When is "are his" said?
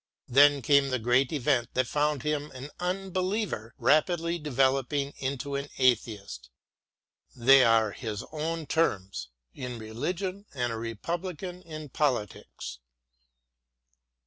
7.63-8.23